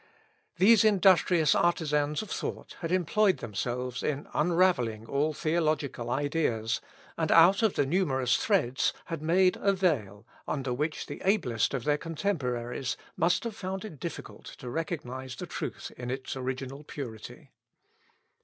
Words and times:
These 0.57 0.83
industrious 0.83 1.53
artisans 1.53 2.23
of 2.23 2.31
thought 2.31 2.75
had 2.79 2.91
employed 2.91 3.37
themselves 3.37 4.01
in 4.01 4.27
unravelling 4.33 5.05
all 5.05 5.31
theological 5.31 6.09
ideas, 6.09 6.81
and 7.19 7.31
out 7.31 7.61
of 7.61 7.75
the 7.75 7.85
numerous 7.85 8.35
threads 8.37 8.93
had 9.13 9.21
made 9.21 9.57
a 9.61 9.73
veil 9.73 10.25
under 10.47 10.73
which 10.73 11.05
the 11.05 11.21
ablest 11.23 11.75
of 11.75 11.83
their 11.83 11.99
contemporaries 11.99 12.97
must 13.15 13.43
have 13.43 13.55
found 13.55 13.85
it 13.85 13.99
difficult 13.99 14.45
to 14.45 14.71
recognise 14.71 15.35
the 15.35 15.45
truth 15.45 15.91
in 15.95 16.09
its 16.09 16.35
original 16.35 16.83
purity. 16.83 17.51